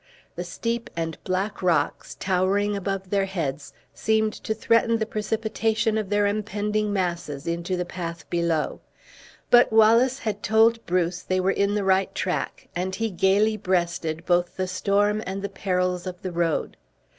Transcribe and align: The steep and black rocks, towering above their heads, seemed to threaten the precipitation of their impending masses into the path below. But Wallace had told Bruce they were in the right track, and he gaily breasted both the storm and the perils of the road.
The 0.35 0.43
steep 0.43 0.89
and 0.97 1.15
black 1.23 1.61
rocks, 1.61 2.15
towering 2.19 2.75
above 2.75 3.11
their 3.11 3.25
heads, 3.27 3.71
seemed 3.93 4.33
to 4.33 4.55
threaten 4.55 4.97
the 4.97 5.05
precipitation 5.05 5.95
of 5.95 6.09
their 6.09 6.25
impending 6.25 6.91
masses 6.91 7.45
into 7.45 7.77
the 7.77 7.85
path 7.85 8.27
below. 8.27 8.81
But 9.51 9.71
Wallace 9.71 10.17
had 10.17 10.41
told 10.41 10.83
Bruce 10.87 11.21
they 11.21 11.39
were 11.39 11.51
in 11.51 11.75
the 11.75 11.83
right 11.83 12.15
track, 12.15 12.67
and 12.75 12.95
he 12.95 13.11
gaily 13.11 13.57
breasted 13.57 14.25
both 14.25 14.57
the 14.57 14.65
storm 14.67 15.21
and 15.27 15.43
the 15.43 15.49
perils 15.49 16.07
of 16.07 16.19
the 16.23 16.31
road. 16.31 16.77